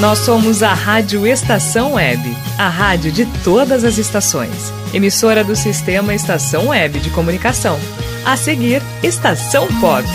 [0.00, 4.70] Nós somos a Rádio Estação Web, a rádio de todas as estações.
[4.92, 7.78] Emissora do sistema Estação Web de Comunicação.
[8.22, 10.06] A seguir, Estação Pop.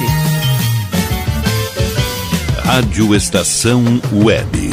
[2.63, 4.71] Rádio Estação Web.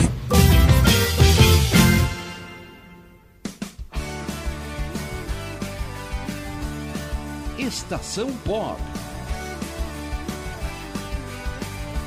[7.59, 8.79] Estação Pop.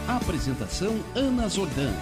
[0.07, 1.93] Apresentação Ana Zordan.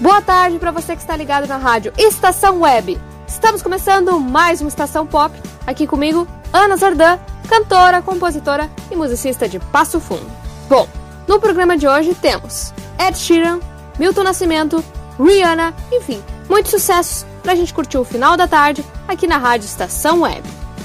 [0.00, 3.00] Boa tarde para você que está ligado na rádio Estação Web.
[3.28, 5.32] Estamos começando mais uma Estação Pop.
[5.66, 10.26] Aqui comigo, Ana Zordan, cantora, compositora e musicista de Passo Fundo.
[10.68, 10.88] Bom,
[11.28, 13.60] no programa de hoje temos Ed Sheeran,
[13.96, 14.84] Milton Nascimento,
[15.18, 19.66] Rihanna, enfim, muitos sucessos para a gente curtir o final da tarde aqui na rádio
[19.66, 20.42] Estação Web.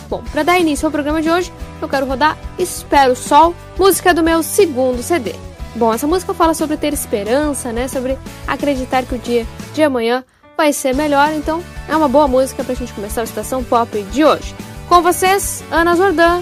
[0.08, 4.14] Bom, para dar início ao programa de hoje, eu quero rodar Espero o Sol, música
[4.14, 5.49] do meu segundo CD.
[5.76, 7.88] Bom, essa música fala sobre ter esperança, né?
[7.88, 8.18] Sobre
[8.48, 10.24] acreditar que o dia de amanhã
[10.58, 11.32] vai ser melhor.
[11.34, 14.56] Então, é uma boa música pra gente começar a estação pop de hoje.
[14.88, 16.42] Com vocês, Ana Jordan,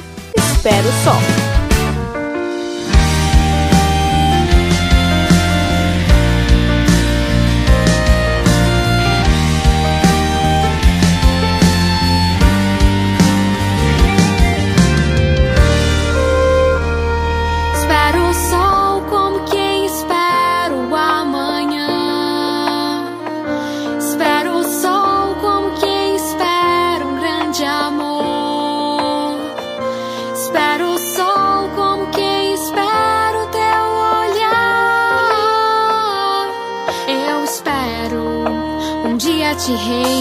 [0.57, 1.46] Espero o Sol.
[39.67, 40.16] Te reencontrar.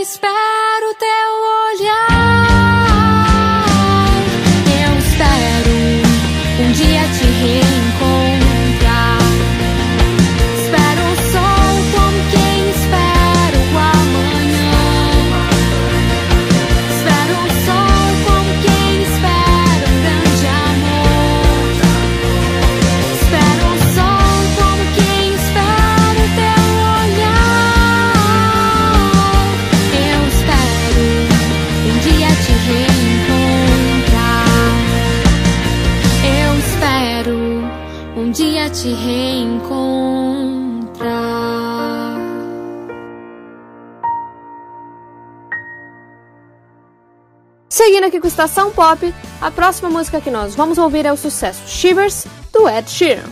[0.00, 1.29] Como quem espera o teu
[47.90, 51.16] Seguindo aqui com a Estação Pop, a próxima música que nós vamos ouvir é o
[51.16, 53.24] sucesso Shivers, do Ed Sheeran.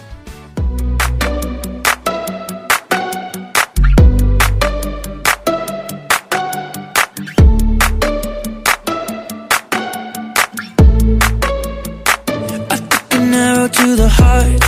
[13.71, 14.63] to the heart.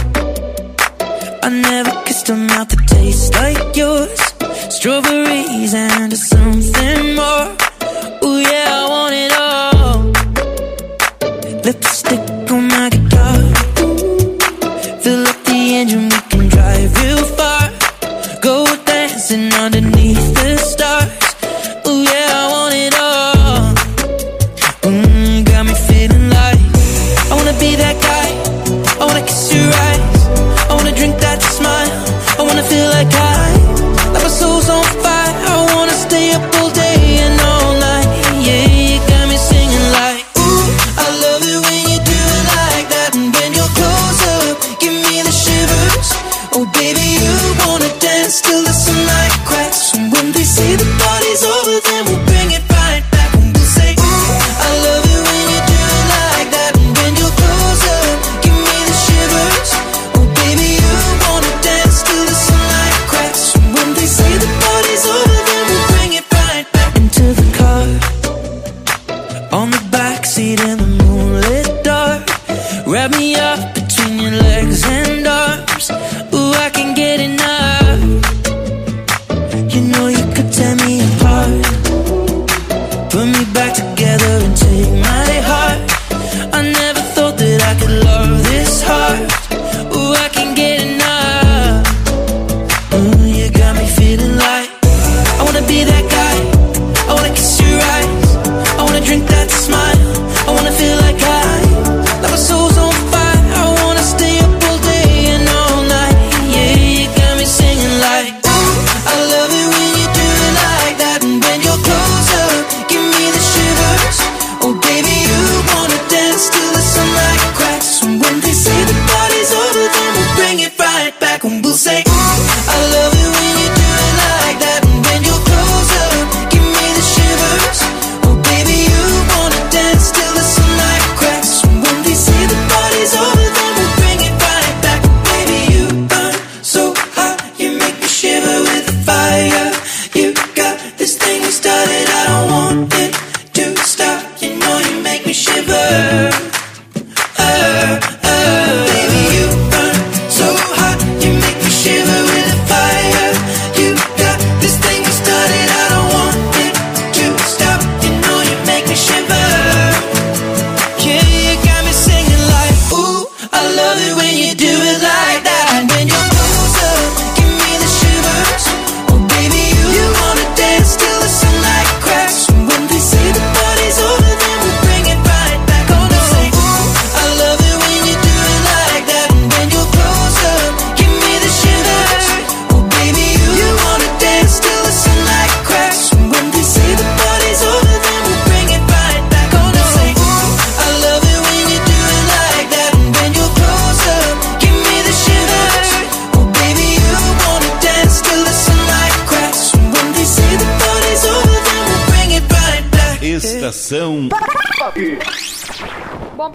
[1.43, 3.31] I never kissed a mouth that tastes.
[4.69, 7.00] Strawberries and something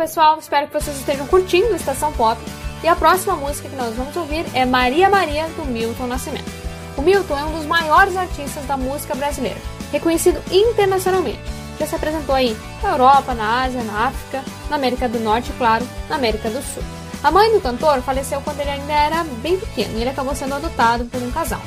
[0.05, 2.39] pessoal, espero que vocês estejam curtindo a Estação Pop.
[2.83, 6.45] E a próxima música que nós vamos ouvir é Maria Maria, do Milton Nascimento.
[6.95, 9.59] O Milton é um dos maiores artistas da música brasileira,
[9.91, 11.39] reconhecido internacionalmente.
[11.79, 15.53] Já se apresentou aí na Europa, na Ásia, na África, na América do Norte e,
[15.53, 16.83] claro, na América do Sul.
[17.23, 20.53] A mãe do cantor faleceu quando ele ainda era bem pequeno e ele acabou sendo
[20.53, 21.61] adotado por um casal.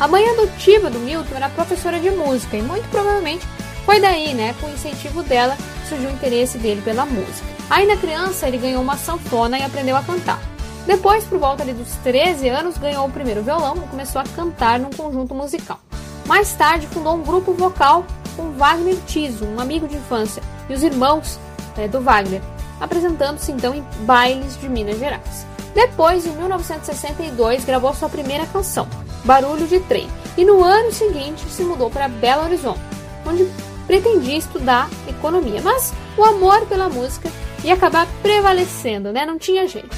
[0.00, 3.46] A mãe adotiva do Milton era professora de música e muito provavelmente
[3.84, 5.54] foi daí, né, com o incentivo dela,
[5.86, 7.53] surgiu o interesse dele pela música.
[7.70, 10.40] Ainda criança, ele ganhou uma sanfona e aprendeu a cantar.
[10.86, 14.90] Depois, por volta dos 13 anos, ganhou o primeiro violão e começou a cantar num
[14.90, 15.80] conjunto musical.
[16.26, 18.04] Mais tarde, fundou um grupo vocal
[18.36, 21.38] com Wagner Tiso, um amigo de infância, e os irmãos
[21.76, 22.42] né, do Wagner,
[22.80, 25.46] apresentando-se então em bailes de Minas Gerais.
[25.74, 28.86] Depois, em 1962, gravou sua primeira canção,
[29.24, 32.80] Barulho de Trem, e no ano seguinte se mudou para Belo Horizonte,
[33.26, 33.48] onde
[33.86, 37.30] pretendia estudar economia, mas o amor pela música
[37.64, 39.24] e acabar prevalecendo, né?
[39.24, 39.96] Não tinha jeito.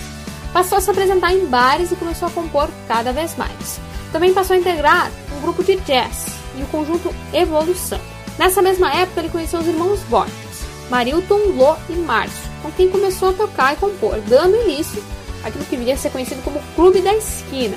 [0.52, 3.80] Passou a se apresentar em bares e começou a compor cada vez mais.
[4.12, 8.00] Também passou a integrar um grupo de jazz e o conjunto Evolução.
[8.38, 13.30] Nessa mesma época, ele conheceu os irmãos Borges, Marilton, Lô e Márcio, com quem começou
[13.30, 15.02] a tocar e compor, dando início
[15.44, 17.76] àquilo que viria a ser conhecido como Clube da Esquina.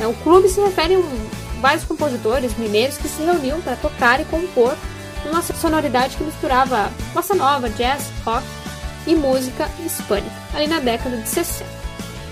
[0.00, 4.24] É, o clube se refere a vários compositores mineiros que se reuniam para tocar e
[4.24, 4.76] compor
[5.24, 8.44] uma sonoridade que misturava bossa nova, jazz, rock
[9.08, 11.64] e música hispânica, ali na década de 60.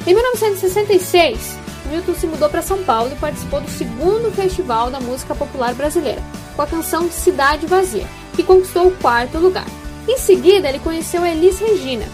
[0.06, 5.34] Em 1966, Milton se mudou para São Paulo e participou do segundo Festival da Música
[5.34, 6.22] Popular Brasileira,
[6.54, 9.66] com a canção Cidade Vazia, que conquistou o quarto lugar.
[10.06, 12.04] Em seguida, ele conheceu Elis Regina,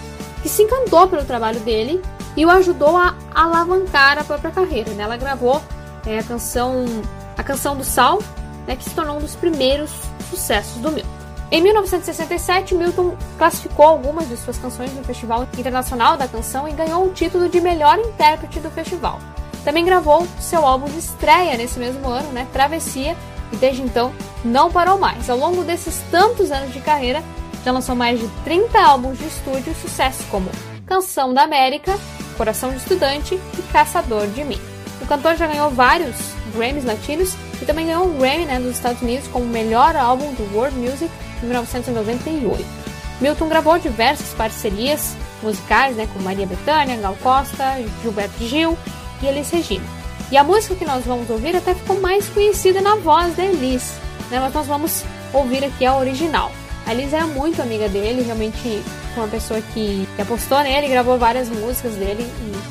[0.43, 2.01] que se encantou pelo trabalho dele
[2.37, 4.93] e o ajudou a alavancar a própria carreira.
[4.93, 5.03] Né?
[5.03, 5.61] Ela gravou
[6.07, 6.87] é, a canção
[7.37, 8.23] a canção do Sal,
[8.67, 9.91] né, que se tornou um dos primeiros
[10.31, 11.22] sucessos do Milton.
[11.53, 17.05] Em 1967, Milton classificou algumas de suas canções no Festival Internacional da Canção e ganhou
[17.05, 19.21] o título de melhor intérprete do festival.
[19.63, 23.15] Também gravou seu álbum de estreia nesse mesmo ano, né, Travessia,
[23.53, 25.29] e desde então não parou mais.
[25.29, 27.23] Ao longo desses tantos anos de carreira,
[27.63, 30.49] já lançou mais de 30 álbuns de estúdio, sucessos como
[30.87, 31.99] Canção da América,
[32.39, 34.59] Coração de Estudante e Caçador de Mim.
[35.03, 36.17] O cantor já ganhou vários
[36.55, 40.57] Grammys latinos e também ganhou um Grammy né, dos Estados Unidos como melhor álbum do
[40.57, 41.11] World Music
[41.43, 42.65] em 1998.
[43.21, 48.77] Milton gravou diversas parcerias musicais né, com Maria Bethânia, Gal Costa, Gilberto Gil
[49.23, 49.85] e Elis Regina.
[50.31, 53.95] E a música que nós vamos ouvir até ficou mais conhecida na voz da Elis,
[54.31, 56.51] né, mas nós vamos ouvir aqui a original.
[56.87, 58.83] A Elis era muito amiga dele, realmente
[59.17, 62.27] uma pessoa que, que apostou nele, gravou várias músicas dele.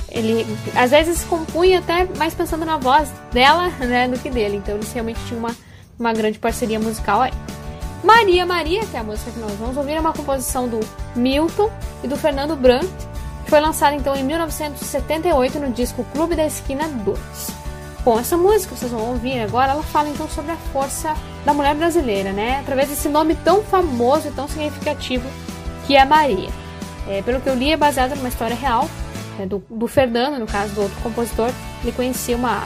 [0.09, 4.57] ele, às vezes, compunha até mais pensando na voz dela né, do que dele.
[4.57, 5.55] Então, eles realmente tinham uma,
[5.99, 7.31] uma grande parceria musical aí.
[8.03, 10.79] Maria Maria, que é a música que nós vamos ouvir, é uma composição do
[11.15, 11.69] Milton
[12.03, 12.89] e do Fernando Brandt,
[13.43, 17.19] que foi lançada então em 1978 no disco Clube da Esquina 2.
[18.03, 21.13] Bom, essa música vocês vão ouvir agora, ela fala então sobre a força
[21.45, 22.59] da mulher brasileira, né?
[22.61, 25.27] Através desse nome tão famoso e tão significativo
[25.85, 26.49] que é Maria.
[27.07, 28.89] É, pelo que eu li, é baseada numa história real
[29.37, 31.51] né, do, do, Fernando, no caso do outro compositor.
[31.83, 32.63] Ele conhecia uma,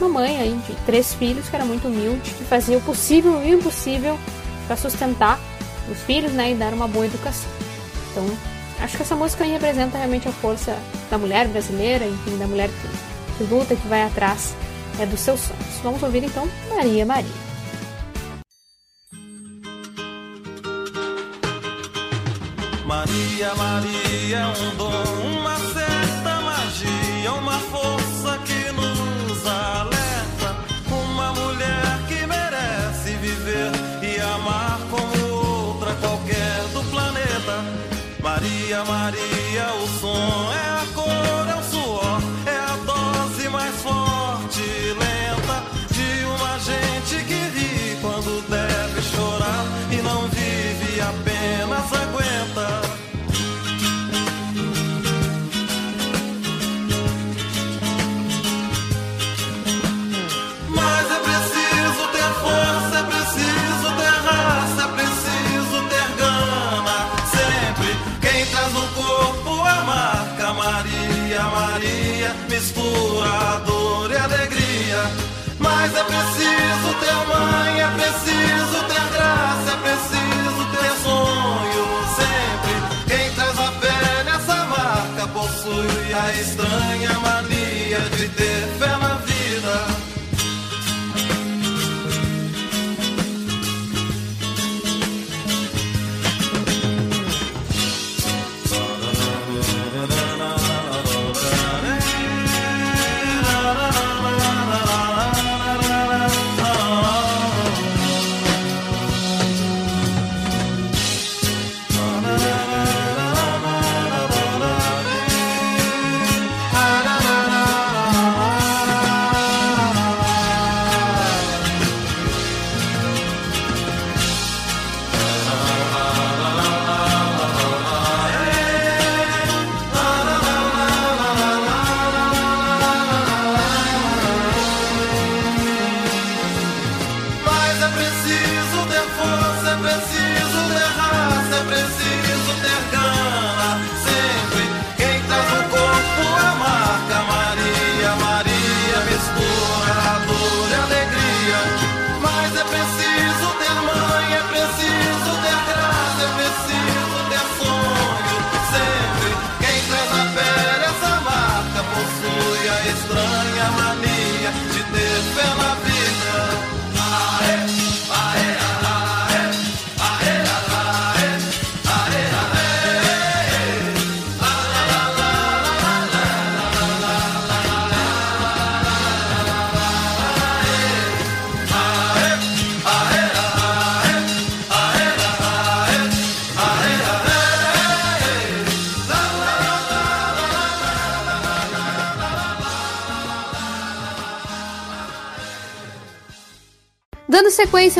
[0.00, 3.54] uma mãe aí de três filhos que era muito humilde, que fazia o possível e
[3.54, 4.18] o impossível
[4.70, 5.40] para sustentar
[5.90, 7.50] os filhos né, e dar uma boa educação.
[8.12, 8.24] Então,
[8.80, 10.78] acho que essa música aí representa realmente a força
[11.10, 14.54] da mulher brasileira, enfim, da mulher que, que luta, que vai atrás
[15.00, 15.80] é, dos seus sonhos.
[15.82, 17.30] Vamos ouvir então Maria Maria.
[22.86, 25.29] Maria, Maria é um dom,
[38.84, 39.39] Maria,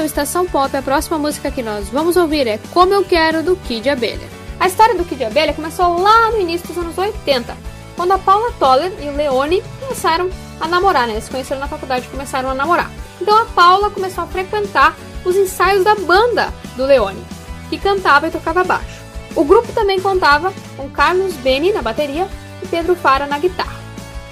[0.00, 3.54] Ao Estação Pop, a próxima música que nós vamos ouvir é Como Eu Quero, do
[3.54, 4.26] Kid Abelha.
[4.59, 7.54] A história do Kid Abelha começou lá no início dos anos 80,
[7.97, 11.12] quando a Paula Toller e o Leone começaram a namorar, né?
[11.12, 12.90] Eles se conheceram na faculdade e começaram a namorar.
[13.21, 17.23] Então a Paula começou a frequentar os ensaios da banda do Leone,
[17.69, 19.02] que cantava e tocava baixo.
[19.37, 22.26] O grupo também contava com Carlos Beni na bateria
[22.62, 23.78] e Pedro Fara na guitarra.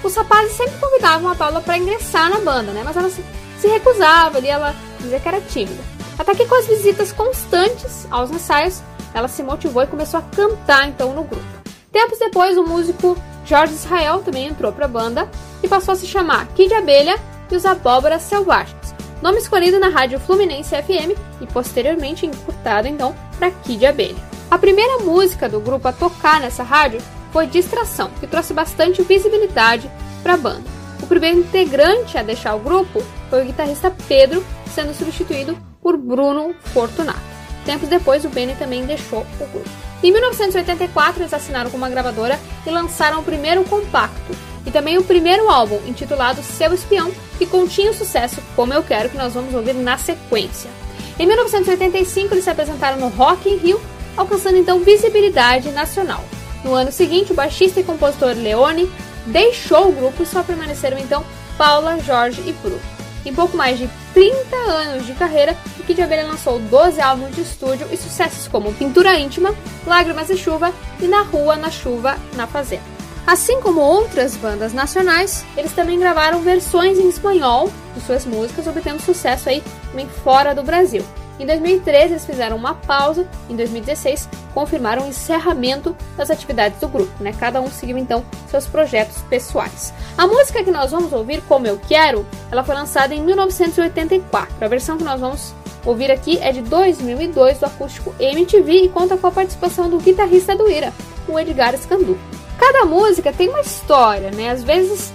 [0.03, 2.81] Os rapazes sempre convidavam a Paula para ingressar na banda, né?
[2.83, 4.75] Mas ela se recusava ali, ela
[5.09, 5.83] dizia que era tímida.
[6.17, 8.81] Até que com as visitas constantes aos ensaios,
[9.13, 11.45] ela se motivou e começou a cantar então no grupo.
[11.91, 15.29] Tempos depois, o músico Jorge Israel também entrou para a banda
[15.63, 17.17] e passou a se chamar Kid Abelha
[17.51, 23.49] e os Abóboras Selvagens, nome escolhido na rádio Fluminense FM e posteriormente encurtado então para
[23.49, 24.29] Kid Abelha.
[24.51, 27.01] A primeira música do grupo a tocar nessa rádio
[27.31, 29.89] foi Distração, que trouxe bastante visibilidade
[30.21, 30.69] para a banda.
[31.01, 36.53] O primeiro integrante a deixar o grupo foi o guitarrista Pedro, sendo substituído por Bruno
[36.73, 37.19] Fortunato.
[37.65, 39.69] Tempos depois, o Benny também deixou o grupo.
[40.01, 44.33] Em 1984, eles assinaram com uma gravadora e lançaram o primeiro compacto
[44.65, 49.09] e também o primeiro álbum, intitulado Seu Espião, que continha o sucesso Como Eu Quero,
[49.09, 50.69] que nós vamos ouvir na sequência.
[51.17, 53.81] Em 1985, eles se apresentaram no Rock in Rio,
[54.15, 56.23] alcançando então visibilidade nacional.
[56.63, 58.89] No ano seguinte, o baixista e compositor Leone
[59.25, 61.25] deixou o grupo e só permaneceram então
[61.57, 62.79] Paula, Jorge e Bruno.
[63.25, 67.41] Em pouco mais de 30 anos de carreira, o Kid Abelha lançou 12 álbuns de
[67.41, 69.53] estúdio e sucessos como Pintura Íntima,
[69.85, 72.99] Lágrimas e Chuva e Na Rua, na Chuva, na Fazenda.
[73.27, 79.01] Assim como outras bandas nacionais, eles também gravaram versões em espanhol de suas músicas, obtendo
[79.01, 81.05] sucesso aí também fora do Brasil.
[81.39, 83.25] Em 2013, eles fizeram uma pausa.
[83.49, 87.11] Em 2016, confirmaram o encerramento das atividades do grupo.
[87.23, 87.33] Né?
[87.39, 89.93] Cada um seguiu então seus projetos pessoais.
[90.17, 94.53] A música que nós vamos ouvir, Como Eu Quero, ela foi lançada em 1984.
[94.59, 95.53] A versão que nós vamos
[95.85, 100.55] ouvir aqui é de 2002 do acústico MTV e conta com a participação do guitarrista
[100.55, 100.91] do Ira,
[101.25, 102.17] o Edgar Scandu.
[102.57, 104.49] Cada música tem uma história, né?
[104.49, 105.13] Às vezes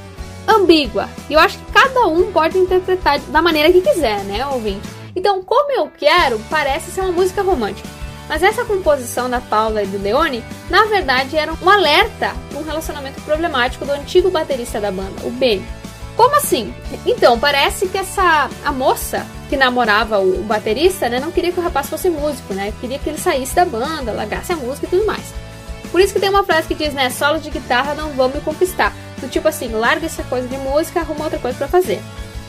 [0.49, 1.09] ambígua.
[1.29, 5.04] E eu acho que cada um pode interpretar da maneira que quiser, né, ouvinte?
[5.17, 7.89] Então, como eu quero, parece ser uma música romântica.
[8.29, 12.65] Mas essa composição da Paula e do Leone, na verdade, era um alerta para um
[12.65, 15.65] relacionamento problemático do antigo baterista da banda, o Ben.
[16.17, 16.73] Como assim?
[17.05, 21.61] Então, parece que essa a moça que namorava o, o baterista, né, não queria que
[21.61, 22.73] o rapaz fosse músico, né?
[22.81, 25.35] Queria que ele saísse da banda, largasse a música e tudo mais.
[25.91, 28.41] Por isso que tem uma frase que diz, né, solos de guitarra não vão me
[28.41, 28.93] conquistar.
[29.21, 32.01] Do tipo assim, larga essa coisa de música, arruma outra coisa para fazer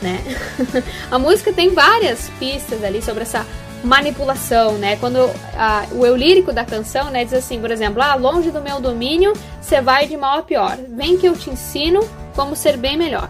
[0.05, 0.23] né?
[1.09, 3.45] a música tem várias pistas ali sobre essa
[3.83, 4.95] manipulação, né?
[4.97, 8.61] Quando a, o eu lírico da canção, né, diz assim, por exemplo, ah, longe do
[8.61, 10.77] meu domínio, você vai de mal a pior.
[10.89, 13.29] Vem que eu te ensino como ser bem melhor.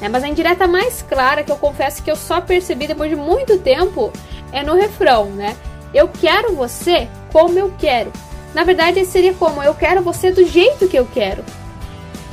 [0.00, 0.08] Né?
[0.08, 3.58] Mas a indireta mais clara que eu confesso que eu só percebi depois de muito
[3.58, 4.12] tempo
[4.52, 5.56] é no refrão, né?
[5.94, 8.12] Eu quero você como eu quero.
[8.54, 11.44] Na verdade, seria como eu quero você do jeito que eu quero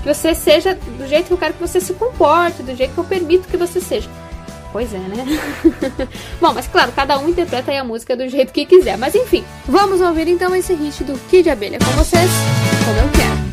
[0.06, 2.98] que você seja do jeito que eu quero que você se comporte, do jeito que
[3.00, 4.08] eu permito que você seja.
[4.72, 5.26] Pois é, né?
[6.40, 8.98] Bom, mas claro, cada um interpreta a música do jeito que quiser.
[8.98, 12.30] Mas enfim, vamos ouvir então esse hit do Kid Abelha com vocês,
[12.86, 13.45] como eu quero.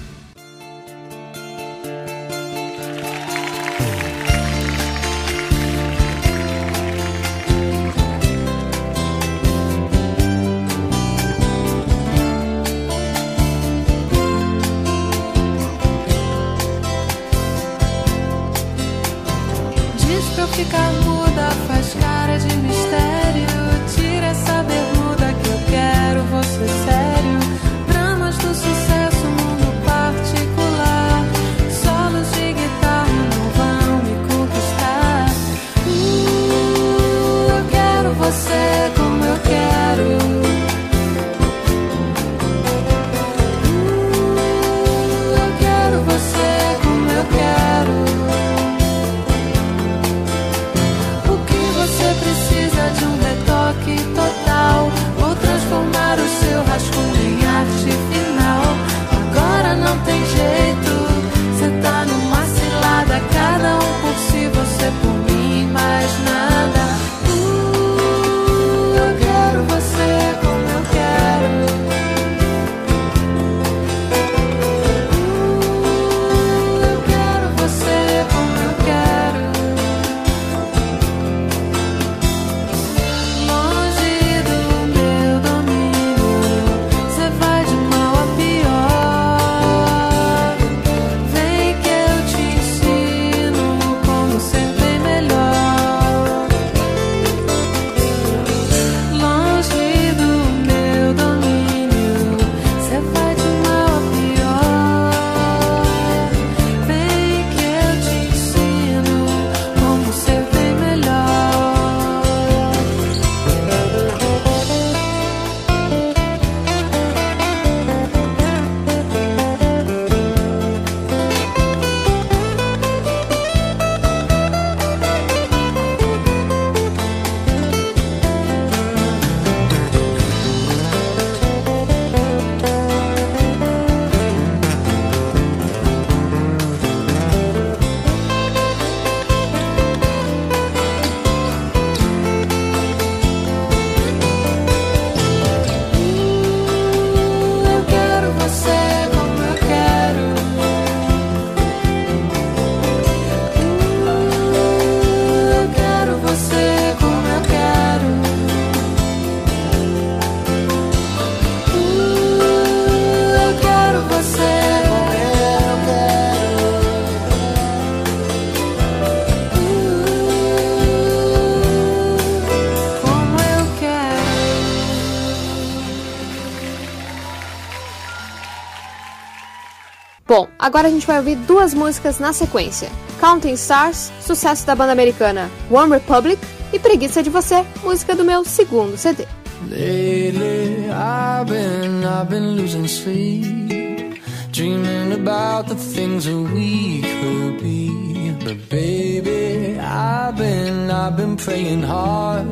[180.62, 182.88] Agora a gente vai ouvir duas músicas na sequência:
[183.20, 186.40] Counting Stars, sucesso da banda americana One Republic,
[186.72, 189.27] e Preguiça de Você, música do meu segundo CD.
[189.68, 194.20] Lately, I've been, I've been losing sleep,
[194.51, 198.35] dreaming about the things that we could be.
[198.44, 202.46] But baby, I've been, I've been praying hard.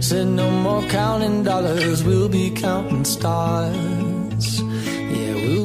[0.00, 4.15] Said no more counting dollars, we'll be counting stars.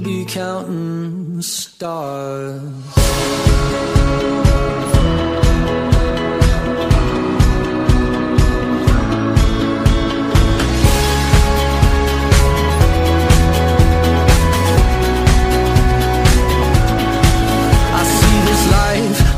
[0.01, 2.61] Yeah, we'll be counting stars.
[17.93, 19.11] I see this life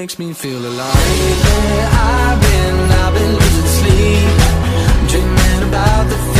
[0.00, 0.94] Makes me feel alive.
[0.94, 6.39] Lately, I've been, I've been losing sleep, dreaming about the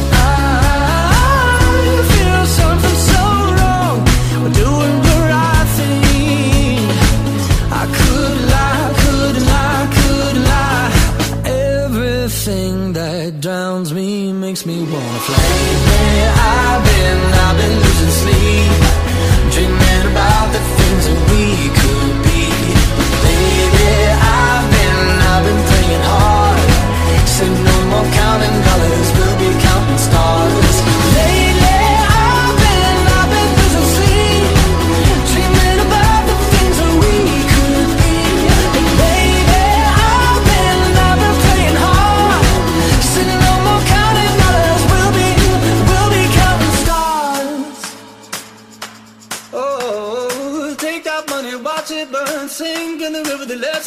[14.65, 15.90] Makes me wanna fly.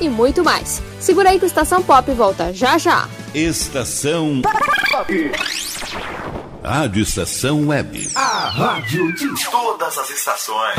[0.00, 0.82] E muito mais.
[1.00, 3.08] Segura aí que o Estação Pop volta já já.
[3.34, 4.42] Estação
[6.62, 8.10] Rádio Estação Web.
[8.14, 10.78] A rádio de todas as estações.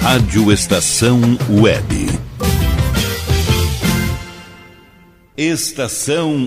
[0.00, 2.06] Rádio Estação Web.
[5.36, 6.44] Estação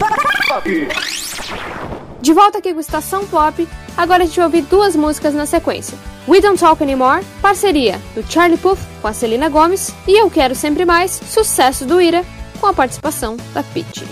[2.22, 5.98] De volta aqui com Estação Pop, agora a gente vai ouvir duas músicas na sequência.
[6.26, 10.56] We Don't Talk Anymore, parceria do Charlie Puth com a Celina Gomes, e Eu Quero
[10.56, 12.24] Sempre Mais, sucesso do Ira,
[12.62, 14.08] com a participação da Pitty.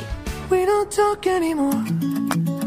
[0.52, 2.67] We don't talk anymore.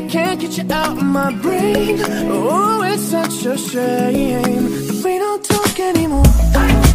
[0.00, 1.98] I can't get you out of my brain.
[2.30, 4.64] Oh, it's such a shame
[5.04, 6.89] we don't talk anymore.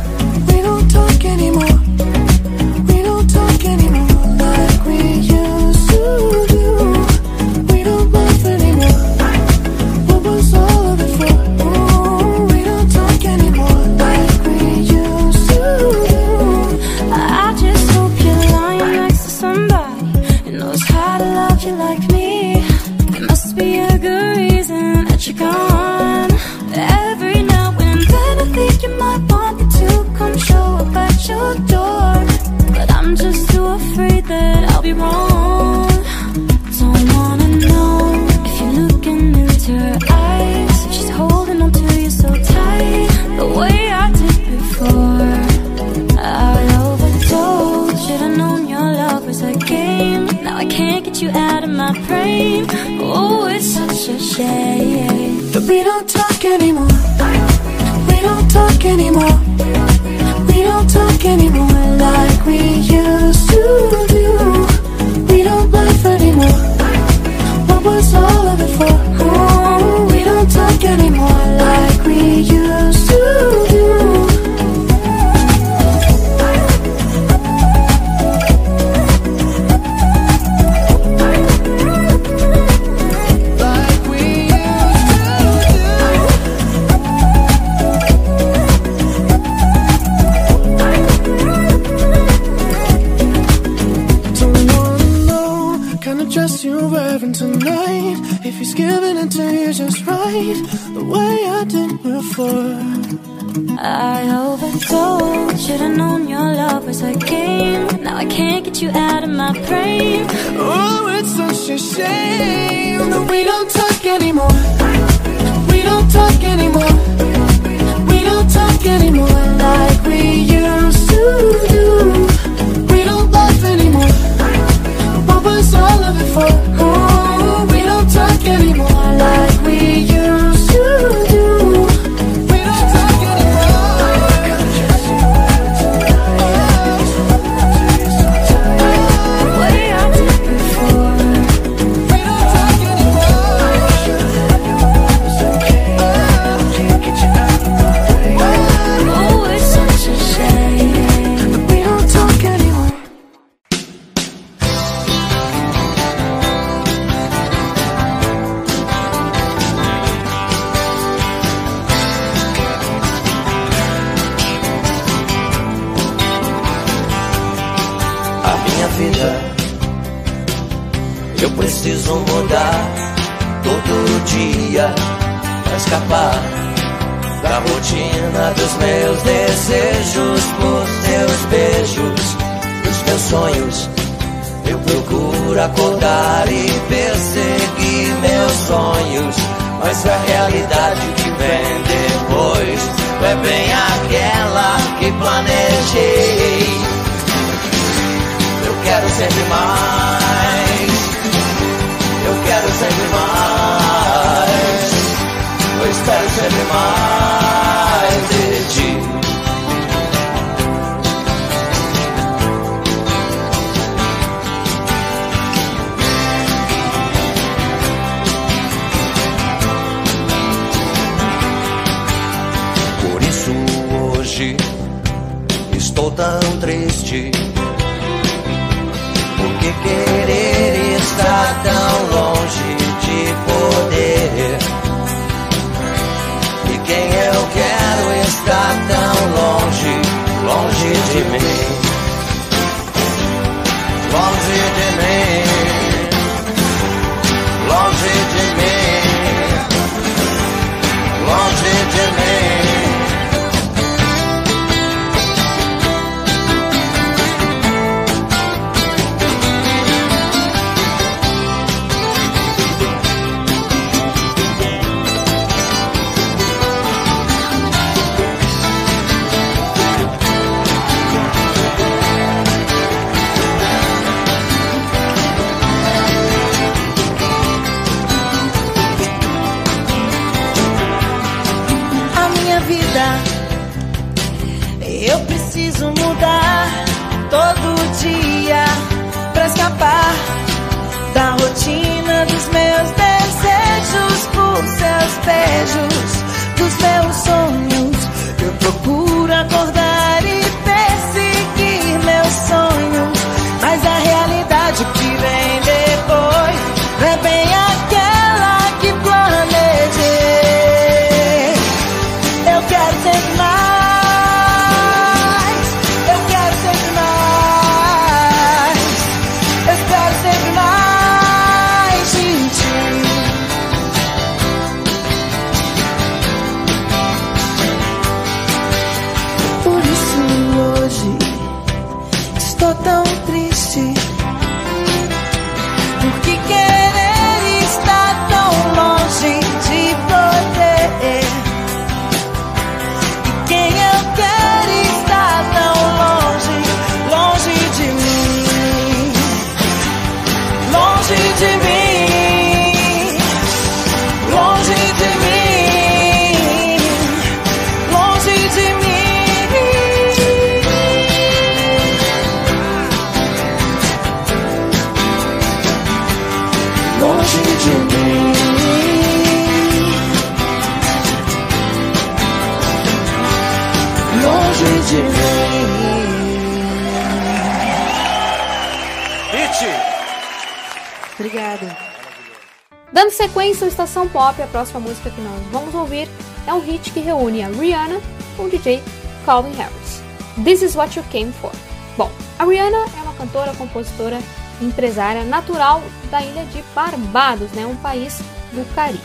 [382.96, 386.08] Dando sequência ao Estação Pop, a próxima música que nós vamos ouvir
[386.48, 388.00] é um hit que reúne a Rihanna
[388.38, 388.82] com o DJ
[389.26, 390.02] Calvin Harris.
[390.46, 391.52] This is what you came for.
[391.98, 394.18] Bom, a Rihanna é uma cantora, compositora
[394.62, 398.20] e empresária natural da ilha de Barbados, né, um país
[398.54, 399.04] do Caribe.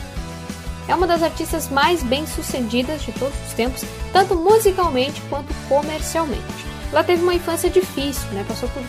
[0.87, 3.83] É uma das artistas mais bem-sucedidas de todos os tempos,
[4.13, 6.65] tanto musicalmente quanto comercialmente.
[6.93, 8.83] Ela teve uma infância difícil, né, passou por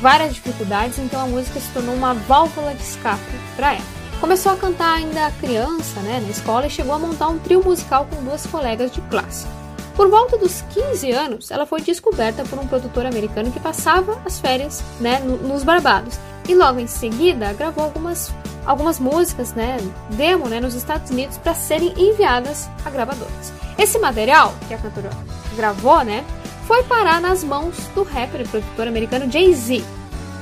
[0.00, 3.20] várias dificuldades, então a música se tornou uma válvula de escape
[3.56, 4.03] para ela.
[4.20, 8.06] Começou a cantar ainda criança, né, na escola e chegou a montar um trio musical
[8.06, 9.46] com duas colegas de classe.
[9.94, 14.40] Por volta dos 15 anos, ela foi descoberta por um produtor americano que passava as
[14.40, 16.18] férias né, nos Barbados.
[16.48, 18.32] E logo em seguida gravou algumas,
[18.66, 19.76] algumas músicas, né,
[20.10, 23.52] demo né, nos Estados Unidos para serem enviadas a gravadoras.
[23.78, 25.10] Esse material que a cantora
[25.56, 26.24] gravou né,
[26.66, 29.84] foi parar nas mãos do rapper e produtor americano Jay-Z,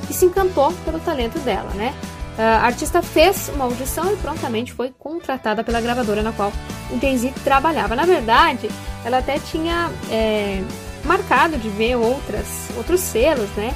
[0.07, 1.71] que se encantou pelo talento dela.
[1.75, 1.95] Né?
[2.39, 6.53] A artista fez uma audição e prontamente foi contratada pela gravadora na qual
[6.91, 7.95] o Jay-Z trabalhava.
[7.95, 8.71] Na verdade,
[9.05, 10.63] ela até tinha é,
[11.05, 13.75] marcado de ver outras, outros selos, né?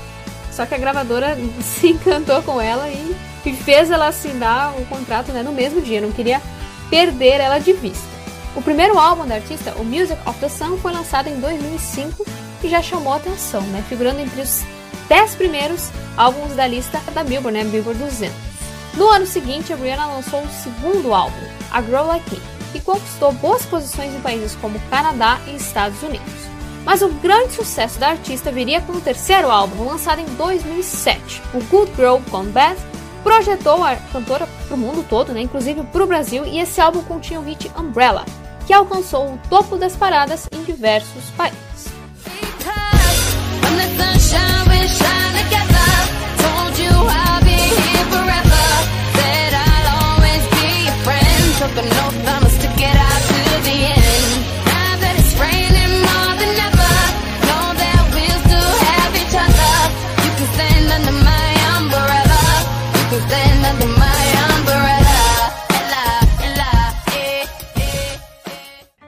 [0.51, 5.33] Só que a gravadora se encantou com ela e, e fez ela assinar o contrato
[5.33, 6.41] né, no mesmo dia, não queria
[6.89, 8.17] perder ela de vista.
[8.55, 12.25] O primeiro álbum da artista, o Music of the Sun, foi lançado em 2005
[12.65, 13.85] e já chamou atenção, né?
[13.87, 14.65] Figurando entre os
[15.09, 17.65] 10 primeiros álbuns da lista da Billboard, né?
[17.65, 18.35] Billboard 200.
[18.95, 22.41] No ano seguinte, a Rihanna lançou o segundo álbum, A Girl Like Me,
[22.73, 26.33] que conquistou boas posições em países como Canadá e Estados Unidos.
[26.85, 31.63] Mas o grande sucesso da artista viria com o terceiro álbum, lançado em 2007, o
[31.65, 32.77] Good Girl Gone Bad,
[33.23, 37.03] projetou a cantora para o mundo todo, né, inclusive para o Brasil, e esse álbum
[37.03, 38.25] continha o hit Umbrella,
[38.67, 41.66] que alcançou o topo das paradas em diversos países.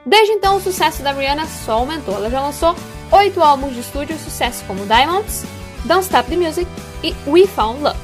[0.09, 2.15] Desde então, o sucesso da Rihanna só aumentou.
[2.15, 2.75] Ela já lançou
[3.11, 5.45] oito álbuns de estúdio sucesso como Diamonds,
[5.85, 6.67] Don't Stop the Music
[7.03, 7.97] e We Found Love.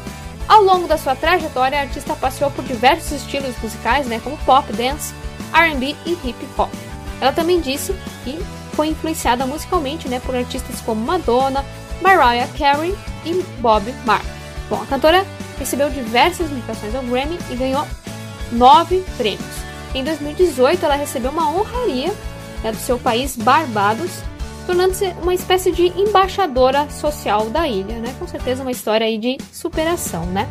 [0.48, 4.72] Ao longo da sua trajetória, a artista passeou por diversos estilos musicais, né, como pop,
[4.74, 5.14] dance,
[5.54, 6.70] R&B e hip hop.
[7.20, 8.38] Ela também disse que
[8.74, 11.66] foi influenciada musicalmente né, por artistas como Madonna,
[12.02, 12.96] Mariah Carey
[13.26, 14.32] e Bob Marley.
[14.70, 15.26] Bom, a cantora
[15.58, 17.88] recebeu diversas indicações ao Grammy e ganhou
[18.52, 19.66] nove prêmios.
[19.94, 22.14] Em 2018, ela recebeu uma honraria
[22.64, 24.12] né, do seu país, Barbados,
[24.66, 28.16] tornando-se uma espécie de embaixadora social da ilha, né?
[28.18, 30.48] Com certeza uma história aí de superação, né?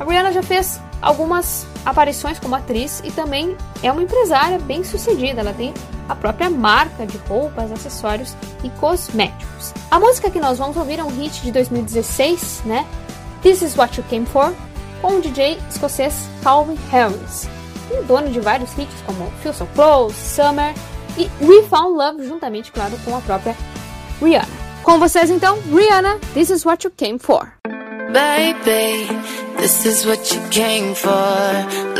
[0.00, 5.40] A Rihanna já fez algumas aparições como atriz e também é uma empresária bem sucedida.
[5.40, 5.72] Ela tem
[6.08, 9.72] a própria marca de roupas, acessórios e cosméticos.
[9.90, 12.86] A música que nós vamos ouvir é um hit de 2016, né?
[13.42, 14.52] This Is What You Came For,
[15.00, 17.48] com o DJ escocês Calvin Harris,
[17.90, 20.74] e dono de vários hits como Feel So Close, Summer
[21.18, 23.56] e We Found Love, juntamente, claro, com a própria
[24.22, 24.46] Rihanna.
[24.82, 27.52] Com vocês então, Rihanna, This Is What You Came For.
[28.12, 29.06] Baby,
[29.58, 31.10] this is what you came for.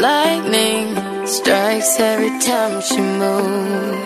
[0.01, 0.95] Lightning
[1.27, 3.99] strikes every time she moves.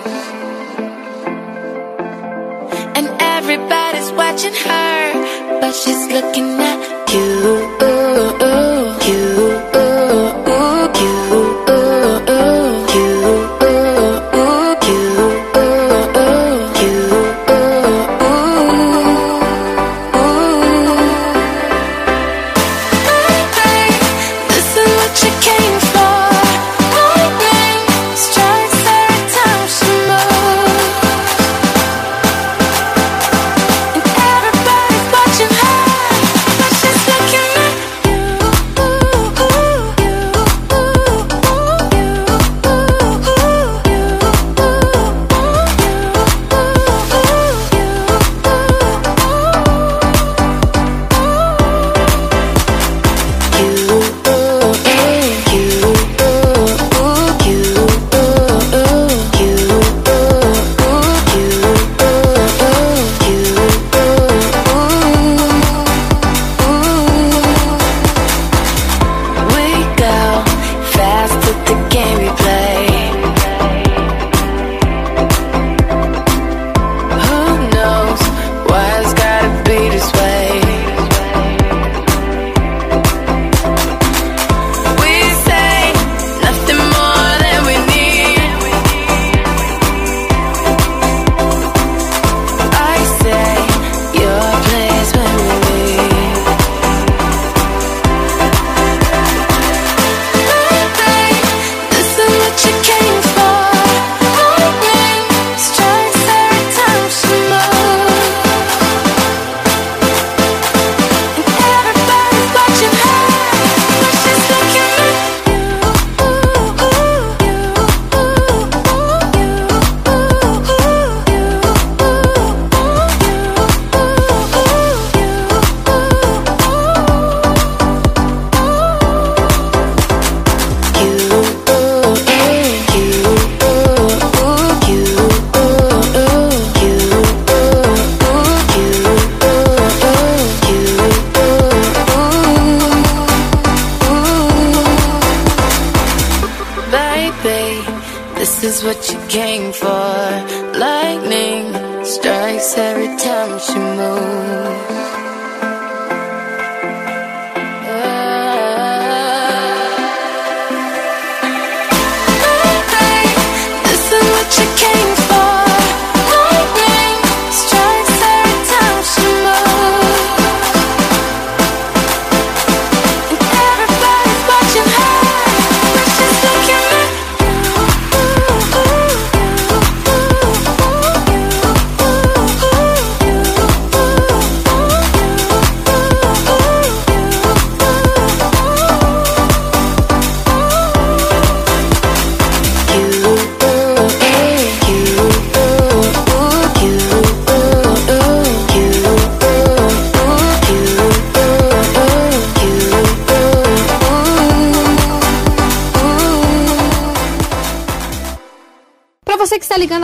[2.97, 8.52] And everybody's watching her, but she's looking at you.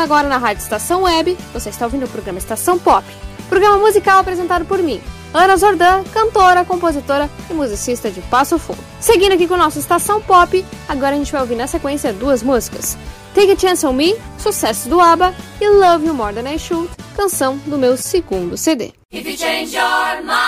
[0.08, 3.04] Agora na Rádio Estação Web, você está ouvindo o programa Estação Pop.
[3.46, 5.02] Programa musical apresentado por mim,
[5.34, 8.82] Ana Zordan, cantora, compositora e musicista de Passo Fundo.
[8.98, 12.42] Seguindo aqui com o nosso Estação Pop, agora a gente vai ouvir na sequência duas
[12.42, 12.96] músicas.
[13.34, 16.88] Take a Chance on Me, sucesso do ABBA, e Love You More Than I Should,
[17.14, 18.94] canção do meu segundo CD.
[19.12, 20.47] If you change your mind,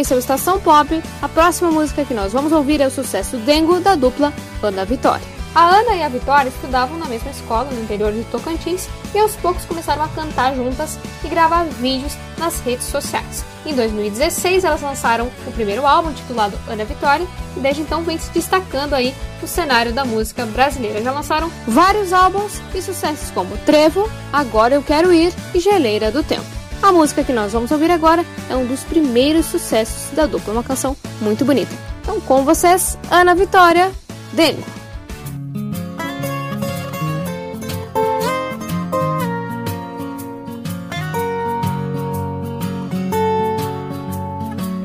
[0.00, 3.80] Sequência ao Estação Pop, a próxima música que nós vamos ouvir é o sucesso Dengo
[3.80, 4.32] da dupla
[4.62, 5.26] Ana Vitória.
[5.54, 9.36] A Ana e a Vitória estudavam na mesma escola no interior de Tocantins e aos
[9.36, 13.44] poucos começaram a cantar juntas e gravar vídeos nas redes sociais.
[13.66, 18.30] Em 2016 elas lançaram o primeiro álbum titulado Ana Vitória e desde então vem se
[18.30, 21.02] destacando aí no cenário da música brasileira.
[21.02, 26.22] Já lançaram vários álbuns e sucessos como Trevo, Agora Eu Quero Ir e Geleira do
[26.22, 26.59] Tempo.
[26.82, 30.62] A música que nós vamos ouvir agora é um dos primeiros sucessos da dupla, uma
[30.62, 31.70] canção muito bonita.
[32.02, 33.92] Então, com vocês, Ana Vitória,
[34.32, 34.64] Dengo.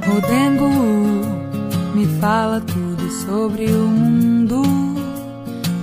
[0.08, 0.70] O Dengo
[1.96, 4.64] me fala tudo sobre o mundo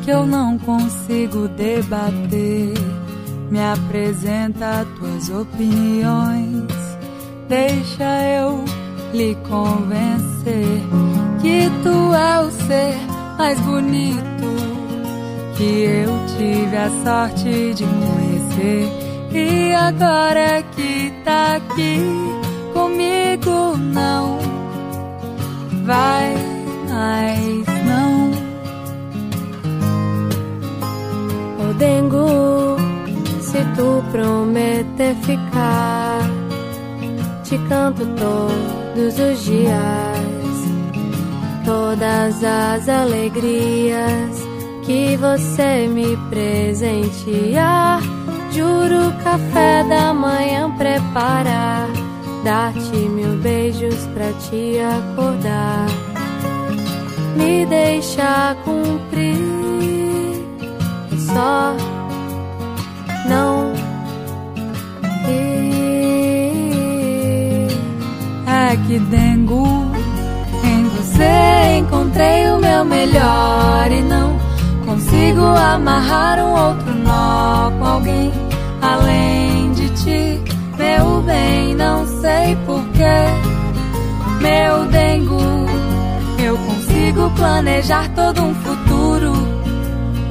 [0.04, 2.91] que eu não consigo debater.
[3.52, 6.72] Me apresenta tuas opiniões,
[7.50, 8.64] deixa eu
[9.12, 10.80] lhe convencer
[11.42, 12.96] que tu é o ser
[13.36, 14.22] mais bonito
[15.58, 18.88] que eu tive a sorte de conhecer.
[19.32, 21.98] E agora que tá aqui
[22.72, 24.38] comigo, não
[25.84, 26.34] vai
[26.88, 28.32] mais, não.
[31.68, 32.81] O dengo,
[33.52, 36.22] se tu prometer ficar,
[37.44, 40.56] te canto todos os dias,
[41.62, 44.42] todas as alegrias
[44.86, 48.00] que você me presentear.
[48.52, 51.88] Juro café da manhã preparar,
[52.44, 55.86] dar-te mil beijos pra te acordar.
[57.36, 59.38] Me deixa cumprir,
[61.26, 61.91] só
[63.28, 63.72] não.
[68.46, 69.90] É que dengo
[70.64, 74.38] em você encontrei o meu melhor e não
[74.84, 78.32] consigo amarrar um outro nó com alguém
[78.80, 80.40] além de ti,
[80.76, 81.74] meu bem.
[81.74, 83.22] Não sei porquê,
[84.40, 85.40] meu dengo.
[86.38, 89.51] Eu consigo planejar todo um futuro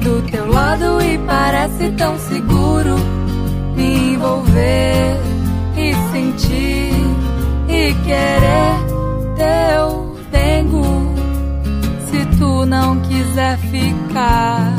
[0.02, 2.96] do teu lado e parece tão seguro
[3.76, 5.16] me envolver
[5.76, 6.92] e sentir
[7.68, 8.80] e querer
[9.36, 11.14] teu dengo.
[12.10, 14.74] Se tu não quiser ficar,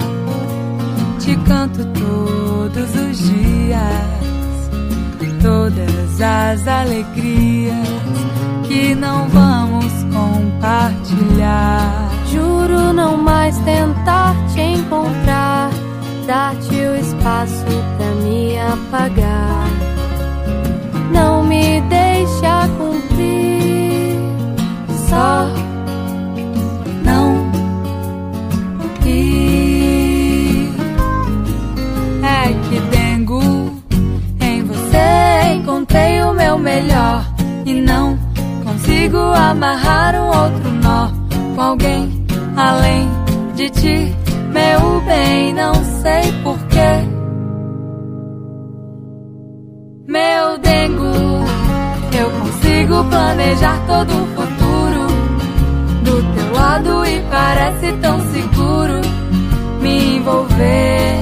[1.20, 4.70] te canto todos os dias,
[5.42, 7.88] todas as alegrias
[8.68, 12.23] que não vamos compartilhar.
[12.34, 15.70] Juro não mais tentar te encontrar,
[16.26, 17.64] dar-te o espaço
[17.96, 19.68] pra me apagar.
[21.12, 24.18] Não me deixa cumprir,
[25.08, 25.46] só
[27.06, 27.52] não
[29.06, 30.74] ir.
[32.24, 33.42] É que dengo
[34.42, 37.24] em você encontrei o meu melhor
[37.64, 38.18] e não
[38.64, 41.12] consigo amarrar um outro nó
[41.56, 42.23] com alguém
[42.56, 43.10] além
[43.56, 44.16] de ti,
[44.52, 45.54] meu bem.
[45.54, 46.92] Não sei porquê,
[50.08, 51.14] meu dengo.
[52.16, 55.08] Eu consigo planejar todo um futuro
[56.04, 59.02] do teu lado e parece tão seguro
[59.82, 61.16] me envolver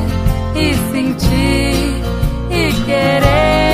[0.56, 2.04] e sentir
[2.50, 3.71] e querer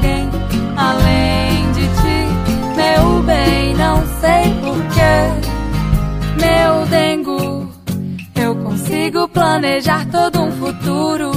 [0.00, 0.28] alguém
[0.76, 3.74] além de ti, meu bem.
[3.74, 5.16] Não sei porquê,
[6.40, 7.70] meu dengo.
[8.34, 11.30] Eu consigo planejar todo um futuro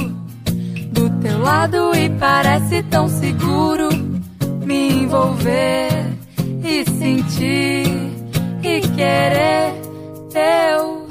[0.92, 3.88] do teu lado e parece tão seguro
[4.64, 5.90] me envolver
[6.64, 7.86] e sentir
[8.62, 9.74] e querer
[10.32, 11.03] teu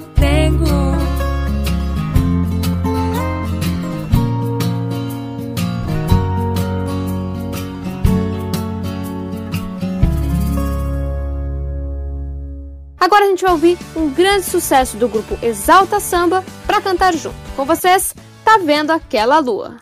[13.04, 17.36] Agora a gente vai ouvir um grande sucesso do grupo Exalta Samba para cantar junto.
[17.54, 19.76] Com vocês, Tá Vendo Aquela Lua.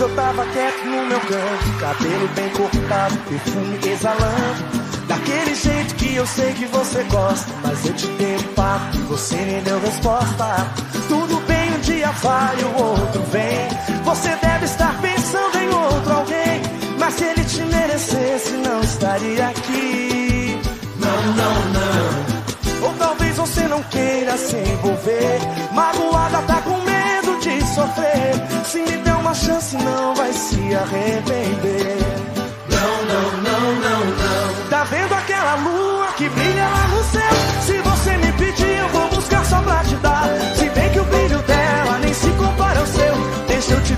[0.00, 1.78] Eu tava quieto no meu canto.
[1.78, 4.84] Cabelo bem cortado, perfume exalando.
[5.06, 7.50] Daquele jeito que eu sei que você gosta.
[7.62, 10.70] Mas eu te dei um papo e você nem deu resposta.
[11.10, 11.23] Um
[11.84, 13.68] dia vai, o outro vem.
[14.04, 16.62] Você deve estar pensando em outro alguém.
[16.98, 20.58] Mas se ele te merecesse, não estaria aqui.
[20.98, 22.88] Não, não, não.
[22.88, 25.38] Ou talvez você não queira se envolver.
[25.72, 28.34] Magoada tá com medo de sofrer.
[28.64, 31.98] Se me der uma chance, não vai se arrepender.
[32.70, 34.68] Não, não, não, não, não.
[34.70, 37.34] Tá vendo aquela lua que brilha lá no céu?
[37.62, 40.28] Se você me pedir, eu vou buscar só pra te dar.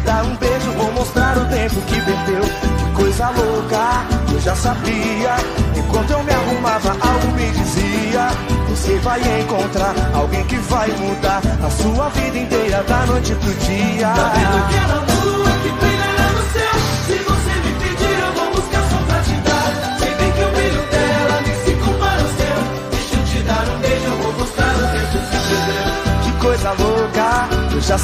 [0.06, 2.42] Dar um beijo, vou mostrar o tempo que perdeu.
[2.78, 5.34] Que coisa louca, eu já sabia.
[5.76, 8.28] Enquanto eu me arrumava, algo me dizia.
[8.68, 14.08] Você vai encontrar alguém que vai mudar a sua vida inteira da noite pro dia.
[14.08, 15.75] Tá vendo aquela lua que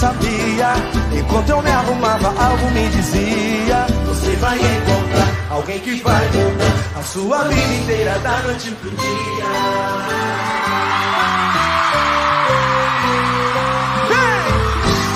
[0.03, 0.75] sabia.
[1.17, 3.87] Enquanto eu me arrumava, algo me dizia.
[4.07, 9.45] Você vai encontrar alguém que vai mudar a sua vida inteira da noite pro dia.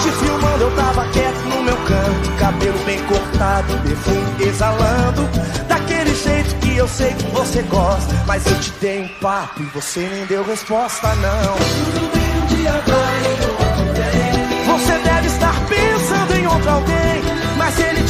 [0.03, 2.31] Te filmando, eu tava quieto no meu canto.
[2.39, 5.29] Cabelo bem cortado, perfume exalando.
[5.67, 8.15] Daquele jeito que eu sei que você gosta.
[8.25, 11.57] Mas eu te dei um papo e você nem deu resposta, não.
[11.57, 13.66] Tudo bem, um dia vai,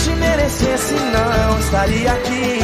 [0.06, 2.60] te merecesse, não estaria aqui.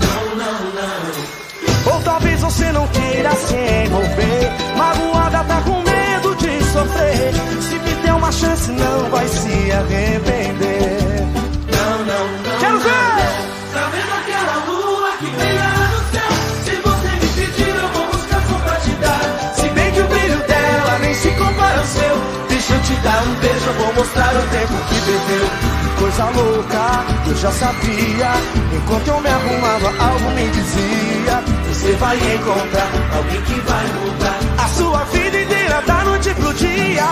[0.00, 1.92] Não, não, não.
[1.92, 4.52] Ou talvez você não queira se envolver.
[4.76, 7.34] Magoada tá com medo de sofrer.
[7.60, 11.26] Se me der uma chance, não vai se arrepender.
[11.74, 12.58] Não, não, não.
[12.60, 13.44] Quero ver!
[13.74, 16.30] Tá vendo aquela lua que brilha no céu?
[16.64, 19.54] Se você me pedir, eu vou buscar só pra te dar.
[19.56, 22.16] Se bem que o brilho dela nem se compara ao seu.
[22.48, 25.83] Deixa eu te dar um beijo, eu vou mostrar o tempo que perdeu.
[26.04, 26.84] Que Coisa louca,
[27.26, 28.32] eu já sabia.
[28.76, 34.68] Enquanto eu me arrumava, algo me dizia: Você vai encontrar alguém que vai mudar a
[34.68, 37.06] sua vida inteira, da noite pro dia.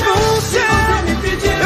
[0.00, 0.60] No céu,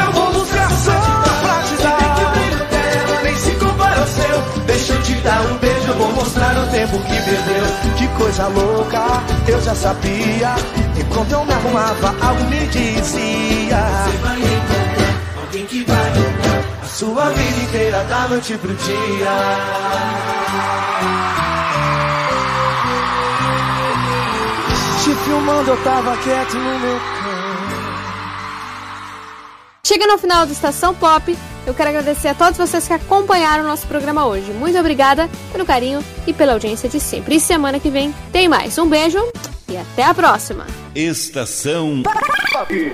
[0.05, 1.01] eu vou buscar só
[1.41, 3.23] pra te dar.
[3.23, 4.43] Nem se compara ao seu.
[4.67, 7.65] Deixa eu te dar um beijo, eu vou mostrar o tempo que perdeu.
[7.97, 10.55] Que coisa louca, eu já sabia.
[10.97, 13.79] Enquanto eu me arrumava, algo me dizia:
[15.93, 19.31] a sua vida inteira, da noite pro dia.
[25.03, 27.01] Te filmando, eu tava quieto no meu
[29.87, 33.67] Chega no final do Estação Pop, eu quero agradecer a todos vocês que acompanharam o
[33.67, 34.51] nosso programa hoje.
[34.51, 37.37] Muito obrigada pelo carinho e pela audiência de sempre.
[37.37, 38.79] E semana que vem tem mais.
[38.79, 39.19] Um beijo
[39.69, 40.67] e até a próxima.
[40.95, 42.93] Estação Pop.